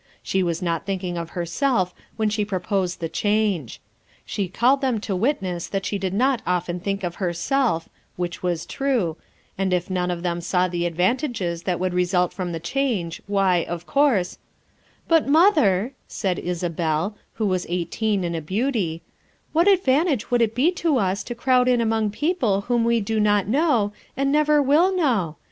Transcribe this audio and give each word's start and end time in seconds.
She 0.23 0.41
was 0.41 0.63
not 0.63 0.87
thinking 0.87 1.15
of 1.15 1.29
herself 1.37 1.93
when 2.17 2.27
she 2.27 2.43
proposed 2.43 2.99
the 3.01 3.07
change; 3.07 3.79
she 4.25 4.47
called 4.47 4.81
them 4.81 4.99
to 5.01 5.15
witness 5.15 5.67
that 5.67 5.85
she 5.85 5.99
did 5.99 6.11
not 6.15 6.41
often 6.47 6.79
think 6.79 7.03
of 7.03 7.17
her 7.21 7.33
self,— 7.33 7.87
which 8.15 8.41
was 8.41 8.61
s 8.61 8.65
true,— 8.65 9.15
and 9.59 9.71
if 9.73 9.91
none 9.91 10.09
of 10.09 10.23
them 10.23 10.41
saw 10.41 10.67
the 10.67 10.87
advantages 10.87 11.61
that 11.69 11.79
would 11.79 11.93
result 11.93 12.33
from 12.33 12.51
the 12.51 12.59
change 12.59 13.21
why, 13.27 13.57
of 13.69 13.85
course— 13.85 14.39
"But, 15.07 15.27
Mother,' 15.27 15.91
5 16.05 16.05
said 16.07 16.39
Isabel, 16.39 17.15
who 17.33 17.45
was 17.45 17.67
eight 17.69 17.91
38 17.91 17.91
FOUR 17.91 17.91
MOTHERS 17.91 17.93
AT 17.93 17.93
CHAUTAUQUA 17.93 18.17
een 18.17 18.23
and 18.25 18.35
a 18.35 18.41
beauty, 18.41 19.01
"what 19.53 19.67
advantage 19.67 20.31
would 20.31 20.41
it 20.41 20.55
be 20.55 20.71
to 20.71 20.97
us 20.97 21.23
to 21.23 21.35
crowd 21.35 21.67
in 21.67 21.79
among 21.79 22.09
people 22.09 22.61
whom 22.61 22.83
we 22.83 23.01
do 23.01 23.19
not 23.19 23.45
know, 23.47 23.93
and 24.17 24.31
never 24.31 24.63
will 24.63 24.95
know? 24.95 25.35